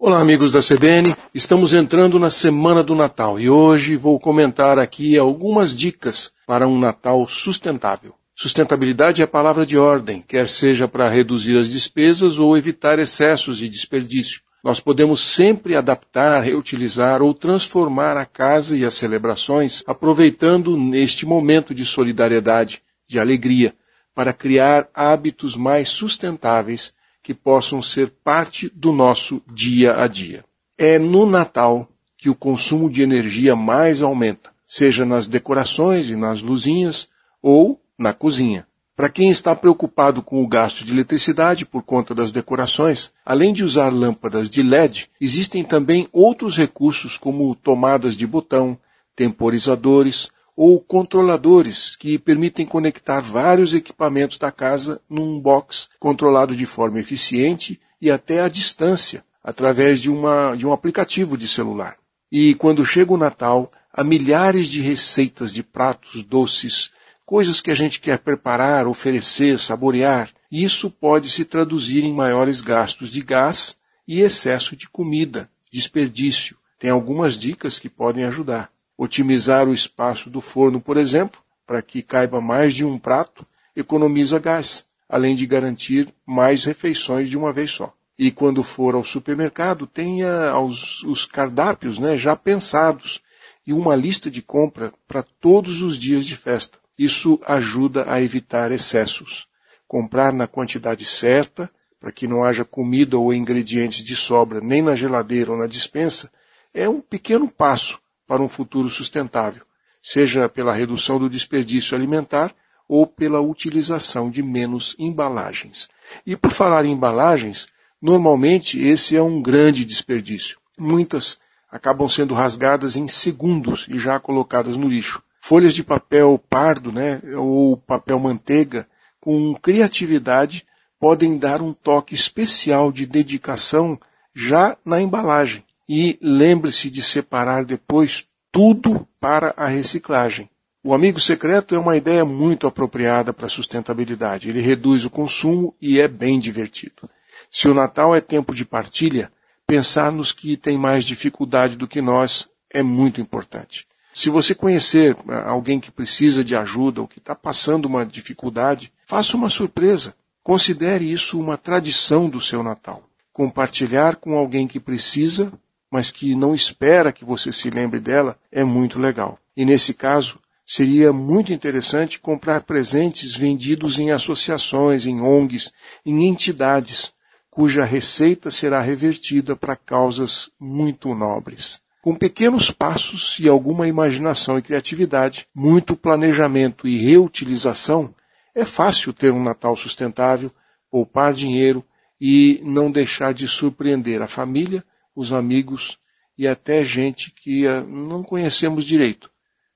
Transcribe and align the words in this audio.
Olá, 0.00 0.20
amigos 0.20 0.52
da 0.52 0.60
CBN. 0.60 1.12
Estamos 1.34 1.74
entrando 1.74 2.20
na 2.20 2.30
semana 2.30 2.84
do 2.84 2.94
Natal 2.94 3.40
e 3.40 3.50
hoje 3.50 3.96
vou 3.96 4.20
comentar 4.20 4.78
aqui 4.78 5.18
algumas 5.18 5.76
dicas 5.76 6.30
para 6.46 6.68
um 6.68 6.78
Natal 6.78 7.26
sustentável. 7.26 8.14
Sustentabilidade 8.32 9.20
é 9.20 9.24
a 9.24 9.28
palavra 9.28 9.66
de 9.66 9.76
ordem, 9.76 10.22
quer 10.26 10.48
seja 10.48 10.86
para 10.86 11.08
reduzir 11.08 11.58
as 11.58 11.68
despesas 11.68 12.38
ou 12.38 12.56
evitar 12.56 13.00
excessos 13.00 13.58
de 13.58 13.68
desperdício. 13.68 14.40
Nós 14.62 14.78
podemos 14.78 15.18
sempre 15.18 15.74
adaptar, 15.74 16.44
reutilizar 16.44 17.20
ou 17.20 17.34
transformar 17.34 18.16
a 18.16 18.24
casa 18.24 18.76
e 18.76 18.84
as 18.84 18.94
celebrações, 18.94 19.82
aproveitando 19.84 20.76
neste 20.76 21.26
momento 21.26 21.74
de 21.74 21.84
solidariedade, 21.84 22.82
de 23.08 23.18
alegria, 23.18 23.74
para 24.14 24.32
criar 24.32 24.88
hábitos 24.94 25.56
mais 25.56 25.88
sustentáveis 25.88 26.96
que 27.22 27.34
possam 27.34 27.82
ser 27.82 28.10
parte 28.24 28.70
do 28.74 28.92
nosso 28.92 29.42
dia 29.52 30.00
a 30.00 30.06
dia. 30.06 30.44
É 30.76 30.98
no 30.98 31.26
Natal 31.26 31.88
que 32.16 32.28
o 32.28 32.34
consumo 32.34 32.90
de 32.90 33.02
energia 33.02 33.54
mais 33.54 34.02
aumenta, 34.02 34.50
seja 34.66 35.04
nas 35.04 35.26
decorações 35.26 36.08
e 36.08 36.16
nas 36.16 36.42
luzinhas 36.42 37.08
ou 37.42 37.80
na 37.98 38.12
cozinha. 38.12 38.66
Para 38.98 39.08
quem 39.08 39.30
está 39.30 39.54
preocupado 39.54 40.20
com 40.22 40.42
o 40.42 40.48
gasto 40.48 40.84
de 40.84 40.92
eletricidade 40.92 41.64
por 41.64 41.84
conta 41.84 42.12
das 42.12 42.32
decorações, 42.32 43.12
além 43.24 43.52
de 43.52 43.62
usar 43.62 43.92
lâmpadas 43.92 44.50
de 44.50 44.60
LED, 44.60 45.08
existem 45.20 45.62
também 45.62 46.08
outros 46.12 46.56
recursos 46.56 47.16
como 47.16 47.54
tomadas 47.54 48.16
de 48.16 48.26
botão, 48.26 48.76
temporizadores 49.14 50.28
ou 50.60 50.80
controladores 50.80 51.94
que 51.94 52.18
permitem 52.18 52.66
conectar 52.66 53.20
vários 53.20 53.74
equipamentos 53.74 54.38
da 54.38 54.50
casa 54.50 55.00
num 55.08 55.38
box 55.38 55.88
controlado 56.00 56.56
de 56.56 56.66
forma 56.66 56.98
eficiente 56.98 57.80
e 58.02 58.10
até 58.10 58.40
à 58.40 58.48
distância, 58.48 59.24
através 59.40 60.00
de, 60.00 60.10
uma, 60.10 60.56
de 60.56 60.66
um 60.66 60.72
aplicativo 60.72 61.38
de 61.38 61.46
celular. 61.46 61.96
E 62.32 62.56
quando 62.56 62.84
chega 62.84 63.12
o 63.12 63.16
Natal, 63.16 63.70
há 63.92 64.02
milhares 64.02 64.66
de 64.66 64.80
receitas 64.80 65.54
de 65.54 65.62
pratos 65.62 66.24
doces, 66.24 66.90
coisas 67.24 67.60
que 67.60 67.70
a 67.70 67.76
gente 67.76 68.00
quer 68.00 68.18
preparar, 68.18 68.88
oferecer, 68.88 69.60
saborear. 69.60 70.28
E 70.50 70.64
isso 70.64 70.90
pode 70.90 71.30
se 71.30 71.44
traduzir 71.44 72.02
em 72.02 72.12
maiores 72.12 72.60
gastos 72.60 73.12
de 73.12 73.20
gás 73.20 73.76
e 74.08 74.22
excesso 74.22 74.74
de 74.74 74.88
comida, 74.88 75.48
desperdício. 75.70 76.56
Tem 76.80 76.90
algumas 76.90 77.38
dicas 77.38 77.78
que 77.78 77.88
podem 77.88 78.24
ajudar 78.24 78.72
otimizar 78.98 79.68
o 79.68 79.72
espaço 79.72 80.28
do 80.28 80.40
forno, 80.40 80.80
por 80.80 80.96
exemplo, 80.96 81.40
para 81.64 81.80
que 81.80 82.02
caiba 82.02 82.40
mais 82.40 82.74
de 82.74 82.84
um 82.84 82.98
prato, 82.98 83.46
economiza 83.76 84.40
gás, 84.40 84.86
além 85.08 85.36
de 85.36 85.46
garantir 85.46 86.12
mais 86.26 86.64
refeições 86.64 87.30
de 87.30 87.38
uma 87.38 87.52
vez 87.52 87.70
só. 87.70 87.94
E 88.18 88.32
quando 88.32 88.64
for 88.64 88.96
ao 88.96 89.04
supermercado, 89.04 89.86
tenha 89.86 90.58
os, 90.58 91.04
os 91.04 91.24
cardápios 91.24 92.00
né, 92.00 92.16
já 92.16 92.34
pensados 92.34 93.22
e 93.64 93.72
uma 93.72 93.94
lista 93.94 94.28
de 94.28 94.42
compra 94.42 94.92
para 95.06 95.22
todos 95.22 95.80
os 95.80 95.96
dias 95.96 96.26
de 96.26 96.34
festa. 96.34 96.78
Isso 96.98 97.40
ajuda 97.46 98.10
a 98.10 98.20
evitar 98.20 98.72
excessos. 98.72 99.46
Comprar 99.86 100.32
na 100.32 100.48
quantidade 100.48 101.04
certa, 101.04 101.70
para 102.00 102.10
que 102.10 102.26
não 102.26 102.42
haja 102.42 102.64
comida 102.64 103.16
ou 103.16 103.32
ingredientes 103.32 104.04
de 104.04 104.16
sobra 104.16 104.60
nem 104.60 104.82
na 104.82 104.96
geladeira 104.96 105.52
ou 105.52 105.56
na 105.56 105.68
dispensa, 105.68 106.30
é 106.74 106.88
um 106.88 107.00
pequeno 107.00 107.48
passo 107.48 108.00
para 108.28 108.42
um 108.42 108.48
futuro 108.48 108.90
sustentável, 108.90 109.62
seja 110.02 110.48
pela 110.48 110.74
redução 110.74 111.18
do 111.18 111.30
desperdício 111.30 111.96
alimentar 111.96 112.54
ou 112.86 113.06
pela 113.06 113.40
utilização 113.40 114.30
de 114.30 114.42
menos 114.42 114.94
embalagens. 114.98 115.88
E 116.26 116.36
por 116.36 116.50
falar 116.50 116.84
em 116.84 116.92
embalagens, 116.92 117.66
normalmente 118.00 118.80
esse 118.80 119.16
é 119.16 119.22
um 119.22 119.40
grande 119.40 119.84
desperdício. 119.84 120.58
Muitas 120.78 121.38
acabam 121.70 122.08
sendo 122.08 122.34
rasgadas 122.34 122.96
em 122.96 123.08
segundos 123.08 123.86
e 123.88 123.98
já 123.98 124.20
colocadas 124.20 124.76
no 124.76 124.88
lixo. 124.88 125.22
Folhas 125.40 125.74
de 125.74 125.82
papel 125.82 126.38
pardo, 126.48 126.92
né, 126.92 127.20
ou 127.36 127.76
papel 127.76 128.18
manteiga, 128.18 128.86
com 129.20 129.54
criatividade, 129.54 130.66
podem 131.00 131.38
dar 131.38 131.62
um 131.62 131.72
toque 131.72 132.14
especial 132.14 132.92
de 132.92 133.06
dedicação 133.06 133.98
já 134.34 134.76
na 134.84 135.00
embalagem. 135.00 135.64
E 135.88 136.18
lembre-se 136.20 136.90
de 136.90 137.02
separar 137.02 137.64
depois 137.64 138.26
tudo 138.52 139.06
para 139.20 139.54
a 139.56 139.66
reciclagem. 139.66 140.50
O 140.82 140.94
amigo 140.94 141.20
secreto 141.20 141.74
é 141.74 141.78
uma 141.78 141.96
ideia 141.96 142.24
muito 142.24 142.66
apropriada 142.66 143.32
para 143.32 143.46
a 143.46 143.50
sustentabilidade. 143.50 144.48
Ele 144.48 144.60
reduz 144.60 145.04
o 145.04 145.10
consumo 145.10 145.74
e 145.80 145.98
é 146.00 146.06
bem 146.06 146.38
divertido. 146.38 147.08
Se 147.50 147.68
o 147.68 147.74
Natal 147.74 148.14
é 148.14 148.20
tempo 148.20 148.54
de 148.54 148.64
partilha, 148.64 149.32
pensar 149.66 150.12
nos 150.12 150.32
que 150.32 150.56
têm 150.56 150.78
mais 150.78 151.04
dificuldade 151.04 151.76
do 151.76 151.88
que 151.88 152.00
nós 152.00 152.48
é 152.70 152.82
muito 152.82 153.20
importante. 153.20 153.86
Se 154.12 154.30
você 154.30 154.54
conhecer 154.54 155.16
ah, 155.28 155.48
alguém 155.48 155.78
que 155.78 155.90
precisa 155.90 156.42
de 156.42 156.56
ajuda 156.56 157.00
ou 157.00 157.08
que 157.08 157.18
está 157.18 157.34
passando 157.34 157.86
uma 157.86 158.04
dificuldade, 158.04 158.92
faça 159.06 159.36
uma 159.36 159.48
surpresa. 159.48 160.14
Considere 160.42 161.10
isso 161.10 161.38
uma 161.38 161.56
tradição 161.56 162.28
do 162.28 162.40
seu 162.40 162.62
Natal. 162.62 163.02
Compartilhar 163.32 164.16
com 164.16 164.36
alguém 164.36 164.66
que 164.66 164.80
precisa 164.80 165.52
mas 165.90 166.10
que 166.10 166.34
não 166.34 166.54
espera 166.54 167.12
que 167.12 167.24
você 167.24 167.52
se 167.52 167.70
lembre 167.70 168.00
dela, 168.00 168.38
é 168.52 168.62
muito 168.62 168.98
legal. 168.98 169.38
E 169.56 169.64
nesse 169.64 169.94
caso, 169.94 170.38
seria 170.66 171.12
muito 171.12 171.52
interessante 171.52 172.20
comprar 172.20 172.62
presentes 172.62 173.34
vendidos 173.34 173.98
em 173.98 174.10
associações, 174.10 175.06
em 175.06 175.20
ONGs, 175.20 175.72
em 176.04 176.26
entidades, 176.26 177.12
cuja 177.50 177.84
receita 177.84 178.50
será 178.50 178.80
revertida 178.80 179.56
para 179.56 179.74
causas 179.74 180.50
muito 180.60 181.14
nobres. 181.14 181.80
Com 182.00 182.14
pequenos 182.14 182.70
passos 182.70 183.38
e 183.40 183.48
alguma 183.48 183.88
imaginação 183.88 184.58
e 184.58 184.62
criatividade, 184.62 185.48
muito 185.54 185.96
planejamento 185.96 186.86
e 186.86 186.96
reutilização, 186.96 188.14
é 188.54 188.64
fácil 188.64 189.12
ter 189.12 189.32
um 189.32 189.42
Natal 189.42 189.74
sustentável, 189.74 190.50
poupar 190.90 191.32
dinheiro 191.32 191.84
e 192.20 192.60
não 192.64 192.90
deixar 192.90 193.32
de 193.32 193.48
surpreender 193.48 194.22
a 194.22 194.26
família 194.26 194.84
os 195.18 195.32
amigos 195.32 195.98
e 196.38 196.46
até 196.46 196.84
gente 196.84 197.32
que 197.32 197.66
eh, 197.66 197.80
não 197.80 198.22
conhecemos 198.22 198.84
direito, 198.84 199.28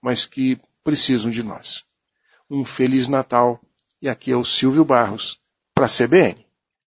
mas 0.00 0.24
que 0.24 0.58
precisam 0.82 1.30
de 1.30 1.42
nós. 1.42 1.84
Um 2.48 2.64
Feliz 2.64 3.06
Natal 3.06 3.60
e 4.00 4.08
aqui 4.08 4.32
é 4.32 4.36
o 4.36 4.46
Silvio 4.46 4.82
Barros 4.82 5.38
para 5.74 5.84
a 5.84 5.88
CBN. 5.90 6.45